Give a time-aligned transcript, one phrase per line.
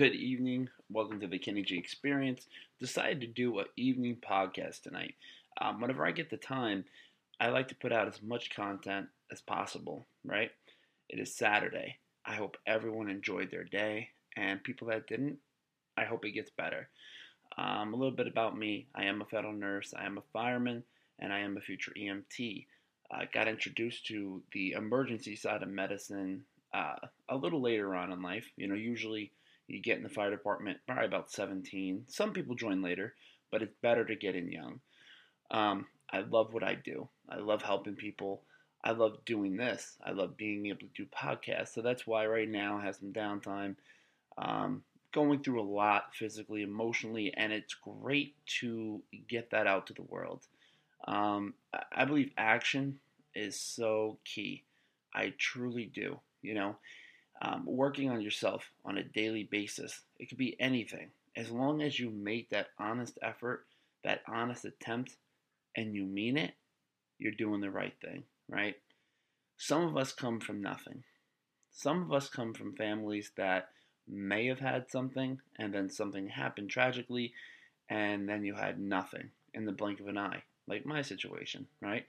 [0.00, 0.70] Good evening.
[0.88, 2.46] Welcome to the Kenny G Experience.
[2.78, 5.14] Decided to do an evening podcast tonight.
[5.60, 6.86] Um, whenever I get the time,
[7.38, 10.52] I like to put out as much content as possible, right?
[11.10, 11.98] It is Saturday.
[12.24, 14.08] I hope everyone enjoyed their day,
[14.38, 15.36] and people that didn't,
[15.98, 16.88] I hope it gets better.
[17.58, 20.82] Um, a little bit about me I am a federal nurse, I am a fireman,
[21.18, 22.64] and I am a future EMT.
[23.12, 26.94] I got introduced to the emergency side of medicine uh,
[27.28, 28.50] a little later on in life.
[28.56, 29.30] You know, usually
[29.70, 32.04] you get in the fire department probably about 17.
[32.08, 33.14] Some people join later,
[33.50, 34.80] but it's better to get in young.
[35.50, 37.08] Um, I love what I do.
[37.28, 38.42] I love helping people.
[38.82, 39.96] I love doing this.
[40.04, 41.74] I love being able to do podcasts.
[41.74, 43.76] So that's why right now I have some downtime.
[44.38, 49.92] Um, going through a lot physically, emotionally, and it's great to get that out to
[49.92, 50.46] the world.
[51.06, 51.54] Um,
[51.92, 53.00] I believe action
[53.34, 54.64] is so key.
[55.14, 56.20] I truly do.
[56.42, 56.76] You know,
[57.40, 60.00] um, working on yourself on a daily basis.
[60.18, 61.10] It could be anything.
[61.36, 63.66] As long as you make that honest effort,
[64.04, 65.16] that honest attempt,
[65.76, 66.52] and you mean it,
[67.18, 68.76] you're doing the right thing, right?
[69.56, 71.04] Some of us come from nothing.
[71.70, 73.68] Some of us come from families that
[74.08, 77.32] may have had something and then something happened tragically
[77.88, 82.06] and then you had nothing in the blink of an eye, like my situation, right?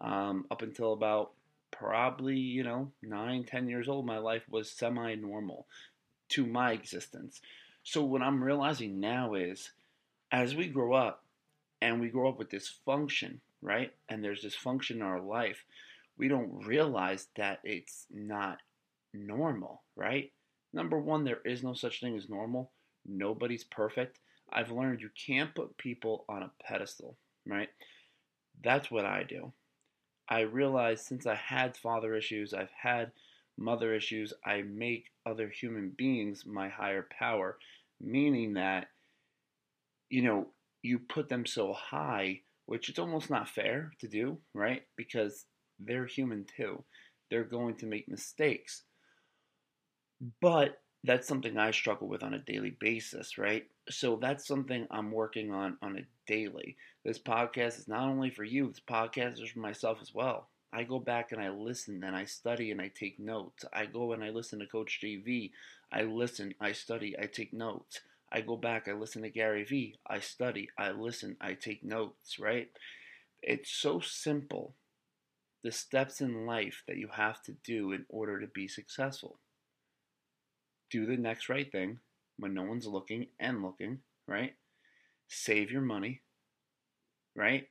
[0.00, 1.32] Um, up until about
[1.70, 5.66] probably, you know, nine, ten years old, my life was semi normal
[6.30, 7.40] to my existence.
[7.82, 9.70] So what I'm realizing now is
[10.30, 11.24] as we grow up
[11.80, 13.92] and we grow up with dysfunction, right?
[14.08, 15.64] And there's dysfunction in our life,
[16.18, 18.58] we don't realize that it's not
[19.14, 20.32] normal, right?
[20.72, 22.70] Number one, there is no such thing as normal.
[23.06, 24.18] Nobody's perfect.
[24.52, 27.68] I've learned you can't put people on a pedestal, right?
[28.62, 29.52] That's what I do.
[30.28, 33.12] I realized since I had father issues, I've had
[33.56, 37.58] mother issues, I make other human beings my higher power,
[38.00, 38.88] meaning that,
[40.10, 40.48] you know,
[40.82, 44.82] you put them so high, which it's almost not fair to do, right?
[44.96, 45.46] Because
[45.78, 46.84] they're human too.
[47.30, 48.82] They're going to make mistakes.
[50.40, 53.66] But that's something I struggle with on a daily basis, right?
[53.88, 56.76] So that's something I'm working on on a daily.
[57.04, 60.48] This podcast is not only for you, this podcast is for myself as well.
[60.72, 63.64] I go back and I listen and I study and I take notes.
[63.72, 65.52] I go and I listen to Coach JV.
[65.90, 68.00] I listen, I study, I take notes.
[68.30, 69.94] I go back, I listen to Gary Vee.
[70.06, 72.68] I study, I listen, I take notes, right?
[73.40, 74.74] It's so simple.
[75.62, 79.38] The steps in life that you have to do in order to be successful
[80.90, 82.00] do the next right thing
[82.38, 84.54] when no one's looking and looking, right?
[85.28, 86.22] Save your money,
[87.34, 87.68] right?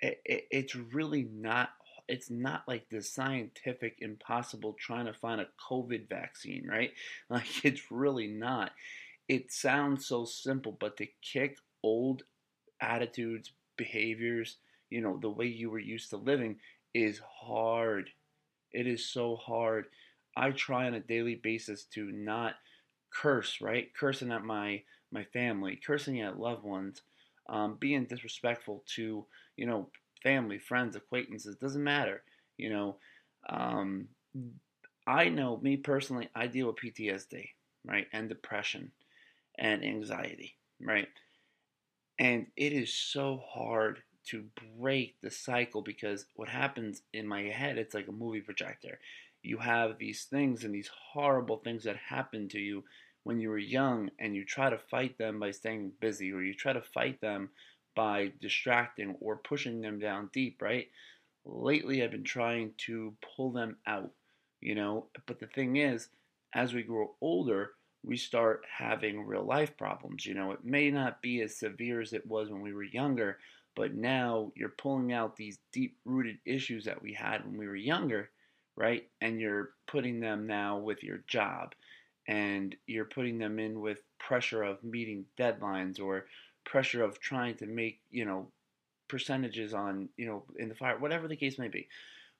[0.00, 1.70] It, it, it's really not
[2.06, 6.92] it's not like the scientific impossible trying to find a covid vaccine right
[7.30, 8.72] like it's really not
[9.28, 12.24] it sounds so simple but to kick old
[12.80, 14.58] attitudes behaviors
[14.90, 16.56] you know the way you were used to living
[16.94, 18.10] is hard
[18.72, 19.86] it is so hard
[20.36, 22.54] I try on a daily basis to not
[23.10, 23.92] curse, right?
[23.94, 27.00] Cursing at my my family, cursing at loved ones,
[27.48, 29.24] um, being disrespectful to
[29.56, 29.88] you know
[30.22, 32.22] family, friends, acquaintances doesn't matter.
[32.56, 32.96] You know,
[33.48, 34.08] um,
[35.06, 37.50] I know me personally, I deal with PTSD,
[37.84, 38.92] right, and depression,
[39.58, 41.08] and anxiety, right,
[42.18, 44.44] and it is so hard to
[44.78, 48.98] break the cycle because what happens in my head, it's like a movie projector
[49.42, 52.84] you have these things and these horrible things that happen to you
[53.24, 56.54] when you were young and you try to fight them by staying busy or you
[56.54, 57.50] try to fight them
[57.94, 60.88] by distracting or pushing them down deep, right?
[61.44, 64.12] Lately, I've been trying to pull them out,
[64.60, 65.06] you know.
[65.26, 66.08] But the thing is,
[66.54, 67.72] as we grow older,
[68.04, 70.24] we start having real life problems.
[70.24, 73.38] You know, it may not be as severe as it was when we were younger,
[73.74, 77.76] but now you're pulling out these deep rooted issues that we had when we were
[77.76, 78.30] younger
[78.78, 79.08] right?
[79.20, 81.74] And you're putting them now with your job
[82.28, 86.26] and you're putting them in with pressure of meeting deadlines or
[86.64, 88.48] pressure of trying to make, you know,
[89.08, 91.88] percentages on, you know, in the fire, whatever the case may be.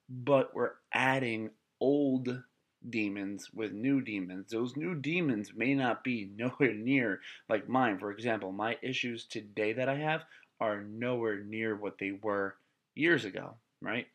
[0.08, 1.50] But we're adding
[1.80, 2.42] old
[2.88, 4.50] demons with new demons.
[4.50, 7.98] Those new demons may not be nowhere near like mine.
[7.98, 10.24] For example, my issues today that I have
[10.60, 12.56] are nowhere near what they were
[12.94, 14.06] years ago, right?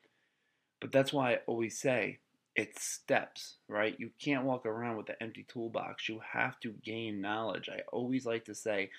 [0.84, 2.20] But that's why I always say
[2.58, 3.96] it's steps, right?
[3.98, 6.10] You can't walk around with an empty toolbox.
[6.10, 7.70] You have to gain knowledge.
[7.70, 8.92] I always like to say,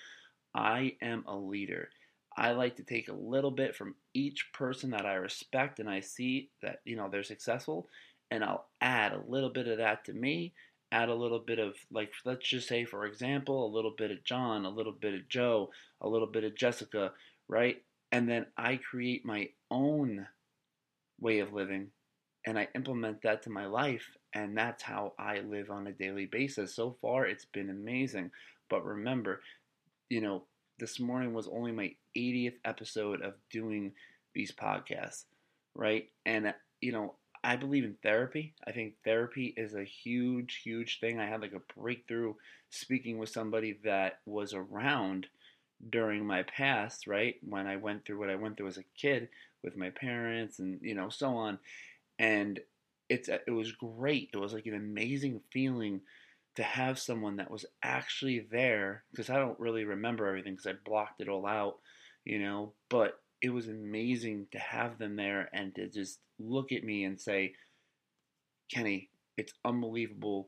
[0.55, 1.89] I am a leader.
[2.35, 5.99] I like to take a little bit from each person that I respect and I
[5.99, 7.87] see that, you know, they're successful,
[8.31, 10.53] and I'll add a little bit of that to me,
[10.91, 14.23] add a little bit of like let's just say for example a little bit of
[14.23, 15.69] John, a little bit of Joe,
[16.01, 17.11] a little bit of Jessica,
[17.47, 17.83] right?
[18.11, 20.27] And then I create my own
[21.25, 21.87] way of living
[22.45, 26.27] and I implement that to my life and that's how I live on a daily
[26.27, 26.75] basis.
[26.75, 28.29] So far it's been amazing.
[28.69, 29.41] But remember,
[30.09, 30.43] you know,
[30.77, 33.93] this morning was only my 80th episode of doing
[34.35, 35.23] these podcasts,
[35.73, 36.09] right?
[36.27, 38.53] And uh, you know, I believe in therapy.
[38.67, 41.19] I think therapy is a huge, huge thing.
[41.19, 42.35] I had like a breakthrough
[42.69, 45.27] speaking with somebody that was around
[45.89, 47.35] during my past, right?
[47.47, 49.29] When I went through what I went through as a kid
[49.63, 51.59] with my parents and, you know, so on.
[52.19, 52.59] And
[53.09, 54.29] it's it was great.
[54.33, 56.01] It was like an amazing feeling
[56.55, 60.73] to have someone that was actually there because I don't really remember everything because I
[60.85, 61.77] blocked it all out,
[62.23, 66.83] you know, but it was amazing to have them there and to just look at
[66.83, 67.53] me and say,
[68.71, 70.47] Kenny, it's unbelievable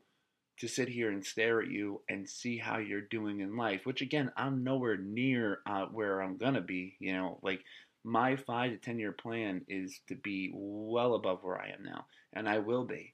[0.60, 3.86] to sit here and stare at you and see how you're doing in life.
[3.86, 6.96] Which again, I'm nowhere near uh, where I'm gonna be.
[7.00, 7.62] You know, like
[8.04, 12.06] my five to ten year plan is to be well above where I am now,
[12.34, 13.14] and I will be.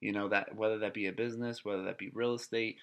[0.00, 2.76] You know that whether that be a business, whether that be real estate,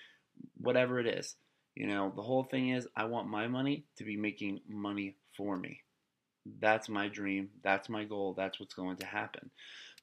[0.58, 1.36] whatever it is.
[1.76, 5.58] You know, the whole thing is I want my money to be making money for
[5.58, 5.82] me.
[6.46, 7.50] That's my dream.
[7.64, 8.34] That's my goal.
[8.34, 9.50] That's what's going to happen.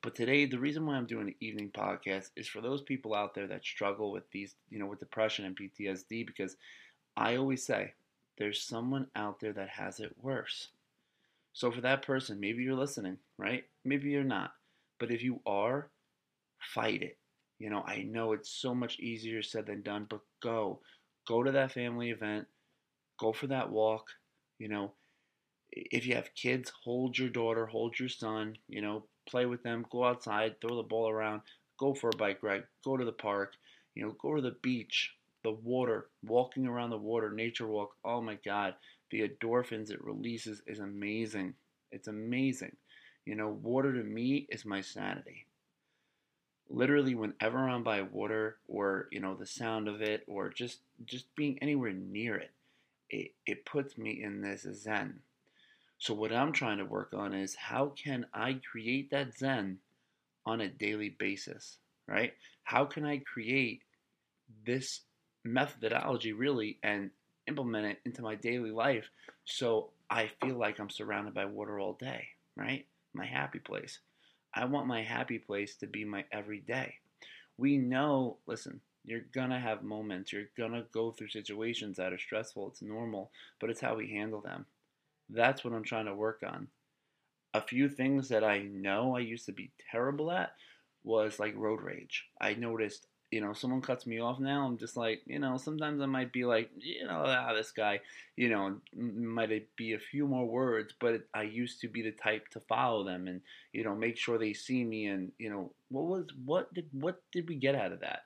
[0.02, 3.34] But today, the reason why I'm doing an evening podcast is for those people out
[3.34, 6.56] there that struggle with these, you know, with depression and PTSD, because
[7.16, 7.94] I always say
[8.38, 10.68] there's someone out there that has it worse.
[11.52, 13.64] So for that person, maybe you're listening, right?
[13.84, 14.52] Maybe you're not.
[15.00, 15.90] But if you are,
[16.60, 17.18] fight it.
[17.58, 20.80] You know, I know it's so much easier said than done, but go.
[21.26, 22.46] Go to that family event.
[23.18, 24.06] Go for that walk.
[24.58, 24.92] You know,
[25.90, 29.86] if you have kids, hold your daughter, hold your son, you know, play with them,
[29.90, 31.42] go outside, throw the ball around,
[31.78, 33.54] go for a bike ride, go to the park,
[33.94, 35.14] you know, go to the beach,
[35.44, 37.94] the water, walking around the water, nature walk.
[38.04, 38.74] Oh my God,
[39.10, 41.54] the endorphins it releases is amazing.
[41.92, 42.76] It's amazing.
[43.24, 45.46] You know, water to me is my sanity.
[46.70, 51.34] Literally, whenever I'm by water, or you know, the sound of it, or just just
[51.34, 52.50] being anywhere near it,
[53.08, 55.20] it, it puts me in this zen
[55.98, 59.78] so, what I'm trying to work on is how can I create that Zen
[60.46, 62.32] on a daily basis, right?
[62.62, 63.82] How can I create
[64.64, 65.00] this
[65.44, 67.10] methodology really and
[67.46, 69.08] implement it into my daily life
[69.44, 72.86] so I feel like I'm surrounded by water all day, right?
[73.14, 73.98] My happy place.
[74.54, 76.94] I want my happy place to be my everyday.
[77.56, 82.68] We know, listen, you're gonna have moments, you're gonna go through situations that are stressful,
[82.68, 84.66] it's normal, but it's how we handle them.
[85.30, 86.68] That's what I'm trying to work on.
[87.54, 90.52] A few things that I know I used to be terrible at
[91.04, 92.26] was like road rage.
[92.40, 94.66] I noticed, you know, someone cuts me off now.
[94.66, 98.00] I'm just like, you know, sometimes I might be like, you know, ah, this guy,
[98.36, 102.12] you know, might it be a few more words, but I used to be the
[102.12, 103.40] type to follow them and,
[103.72, 107.22] you know, make sure they see me and, you know, what was, what did, what
[107.32, 108.22] did we get out of that?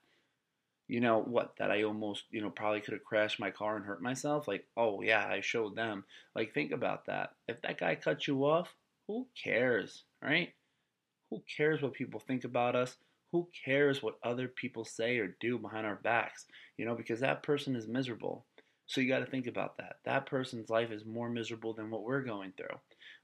[0.92, 3.86] You know what that i almost you know probably could have crashed my car and
[3.86, 4.46] hurt myself?
[4.46, 6.04] Like oh yeah i showed them.
[6.36, 7.30] Like think about that.
[7.48, 8.74] If that guy cut you off
[9.06, 10.52] who cares right?
[11.30, 12.98] Who cares what people think about us?
[13.32, 16.44] Who cares what other people say or do behind our backs
[16.76, 18.44] you know because that person is miserable.
[18.84, 19.96] So you got to think about that.
[20.04, 22.76] That person's life is more miserable than what we're going through.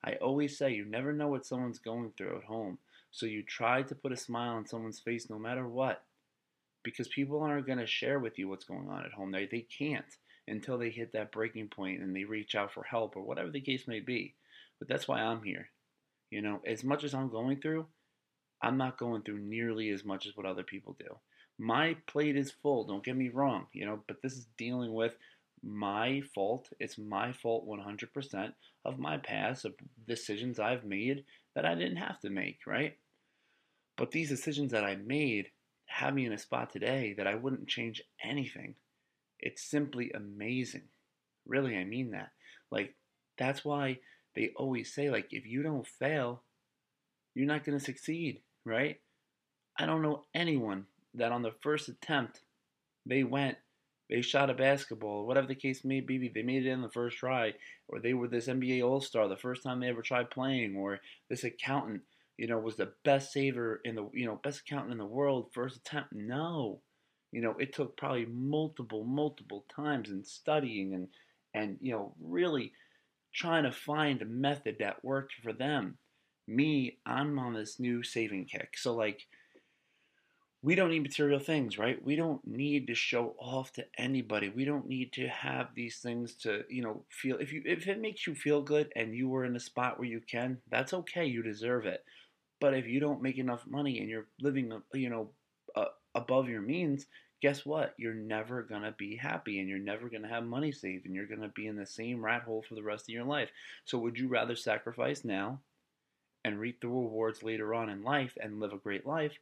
[0.03, 2.79] I always say you never know what someone's going through at home.
[3.11, 6.03] So you try to put a smile on someone's face no matter what
[6.83, 9.33] because people aren't going to share with you what's going on at home.
[9.33, 10.05] They, they can't
[10.47, 13.61] until they hit that breaking point and they reach out for help or whatever the
[13.61, 14.35] case may be.
[14.79, 15.69] But that's why I'm here.
[16.31, 17.87] You know, as much as I'm going through,
[18.63, 21.17] I'm not going through nearly as much as what other people do.
[21.59, 25.15] My plate is full, don't get me wrong, you know, but this is dealing with
[25.63, 26.69] my fault.
[26.79, 28.53] It's my fault 100%
[28.85, 29.75] of my past, of
[30.07, 32.97] decisions I've made that I didn't have to make, right?
[33.97, 35.49] But these decisions that I made
[35.89, 38.75] have me in a spot today that I wouldn't change anything.
[39.41, 40.85] It's simply amazing.
[41.47, 42.31] Really, I mean that.
[42.71, 42.95] Like,
[43.39, 43.99] that's why
[44.35, 46.43] they always say, like, if you don't fail,
[47.35, 49.01] you're not going to succeed, right?
[49.79, 52.41] I don't know anyone that on the first attempt
[53.07, 53.57] they went,
[54.11, 57.19] they shot a basketball, whatever the case may be, they made it in the first
[57.19, 57.55] try,
[57.89, 61.01] or they were this NBA All Star the first time they ever tried playing, or
[61.29, 62.03] this accountant
[62.39, 65.51] you know, was the best saver in the, you know, best accountant in the world
[65.53, 66.15] first attempt.
[66.15, 66.81] No,
[67.33, 71.09] you know, it took probably multiple, multiple times and studying and,
[71.53, 72.73] and, you know, really
[73.35, 75.99] trying to find a method that worked for them.
[76.47, 78.79] Me, I'm on this new saving kick.
[78.79, 79.27] So, like,
[80.63, 82.03] we don't need material things, right?
[82.05, 84.49] We don't need to show off to anybody.
[84.49, 88.01] We don't need to have these things to, you know, feel if you if it
[88.01, 91.27] makes you feel good and you were in a spot where you can, that's okay.
[91.27, 92.03] You deserve it.
[92.61, 95.31] But if you don't make enough money and you're living, you know,
[95.77, 97.07] uh, above your means,
[97.41, 97.95] guess what?
[97.99, 101.15] You're never going to be happy and you're never going to have money saved and
[101.15, 103.51] you're going to be in the same rat hole for the rest of your life.
[103.85, 105.61] So would you rather sacrifice now
[106.45, 109.39] and reap the rewards later on in life and live a great life?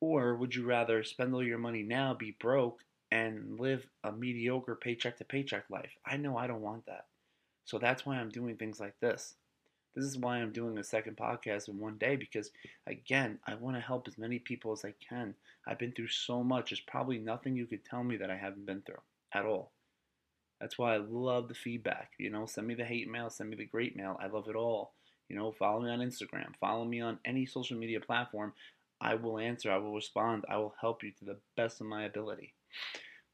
[0.00, 4.76] Or would you rather spend all your money now, be broke, and live a mediocre
[4.76, 5.90] paycheck to paycheck life?
[6.06, 7.06] I know I don't want that.
[7.64, 9.34] So that's why I'm doing things like this.
[9.98, 12.52] This is why I'm doing a second podcast in one day because,
[12.86, 15.34] again, I want to help as many people as I can.
[15.66, 16.70] I've been through so much.
[16.70, 19.02] There's probably nothing you could tell me that I haven't been through
[19.34, 19.72] at all.
[20.60, 22.12] That's why I love the feedback.
[22.16, 24.16] You know, send me the hate mail, send me the great mail.
[24.22, 24.92] I love it all.
[25.28, 28.52] You know, follow me on Instagram, follow me on any social media platform.
[29.00, 32.04] I will answer, I will respond, I will help you to the best of my
[32.04, 32.54] ability.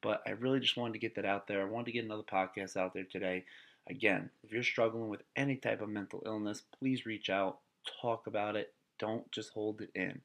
[0.03, 1.61] But I really just wanted to get that out there.
[1.61, 3.45] I wanted to get another podcast out there today.
[3.89, 7.59] Again, if you're struggling with any type of mental illness, please reach out,
[8.01, 8.73] talk about it.
[8.99, 10.21] Don't just hold it in.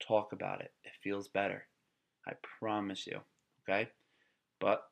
[0.00, 0.72] Talk about it.
[0.84, 1.64] It feels better.
[2.26, 3.20] I promise you.
[3.62, 3.90] Okay?
[4.58, 4.88] But,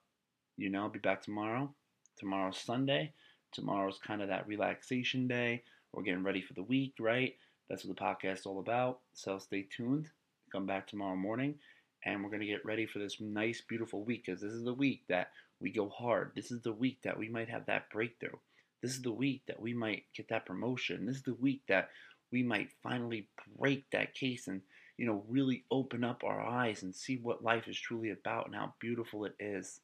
[0.56, 1.72] you know, I'll be back tomorrow.
[2.18, 3.12] Tomorrow's Sunday.
[3.52, 5.62] Tomorrow's kind of that relaxation day.
[5.92, 7.34] We're getting ready for the week, right?
[7.68, 9.00] That's what the podcast is all about.
[9.14, 10.08] So stay tuned.
[10.52, 11.56] Come back tomorrow morning
[12.04, 14.74] and we're going to get ready for this nice, beautiful week because this is the
[14.74, 16.32] week that we go hard.
[16.34, 18.38] This is the week that we might have that breakthrough.
[18.82, 21.06] This is the week that we might get that promotion.
[21.06, 21.90] This is the week that
[22.30, 24.60] we might finally break that case and,
[24.96, 28.54] you know, really open up our eyes and see what life is truly about and
[28.54, 29.80] how beautiful it is.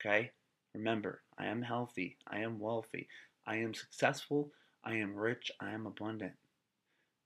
[0.00, 0.30] Okay?
[0.74, 2.16] Remember, I am healthy.
[2.26, 3.08] I am wealthy.
[3.46, 4.52] I am successful.
[4.84, 5.50] I am rich.
[5.60, 6.32] I am abundant.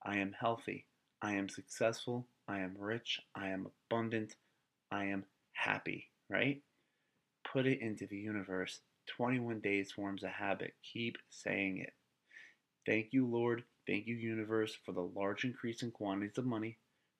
[0.03, 0.87] I am healthy.
[1.23, 2.27] I am successful.
[2.49, 3.21] I am rich.
[3.35, 4.35] I am abundant.
[4.91, 6.61] I am happy, right?
[7.55, 8.81] Put it into the universe.
[9.07, 10.75] 21 days forms a habit.
[10.83, 11.93] Keep saying it.
[12.85, 13.63] Thank you, Lord.
[13.87, 16.79] Thank you, universe, for the large increase in quantities of money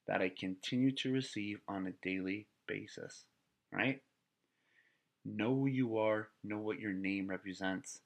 [0.09, 3.23] that I continue to receive on a daily basis,
[3.73, 4.03] right?
[5.25, 8.01] Know who you are, know what your name represents.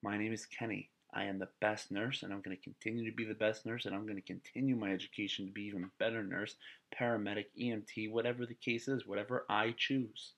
[0.00, 0.90] My name is Kenny.
[1.12, 3.84] I am the best nurse and I'm going to continue to be the best nurse
[3.84, 6.54] and I'm going to continue my education to be even better nurse,
[6.96, 10.34] paramedic, EMT, whatever the case is, whatever I choose.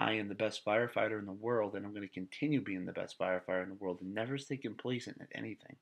[0.00, 2.92] I am the best firefighter in the world and I'm going to continue being the
[2.92, 5.76] best firefighter in the world and never stay complacent at anything.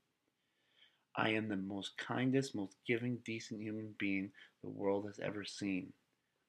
[1.15, 4.33] I am the most kindest, most giving, decent human being
[4.65, 5.93] the world has ever seen.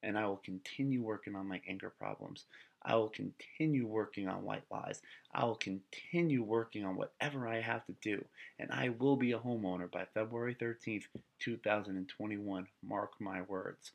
[0.01, 2.45] And I will continue working on my anger problems.
[2.83, 5.03] I will continue working on white lies.
[5.35, 8.25] I will continue working on whatever I have to do.
[8.57, 11.03] And I will be a homeowner by February 13th,
[11.38, 12.67] 2021.
[12.81, 13.91] Mark my words.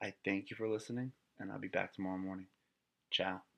[0.00, 2.46] I thank you for listening, and I'll be back tomorrow morning.
[3.16, 3.55] Ciao.